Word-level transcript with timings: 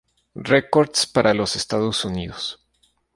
Records 0.33 1.05
para 1.05 1.31
los 1.35 1.55
Estados 1.55 2.05
Unidos. 2.05 2.59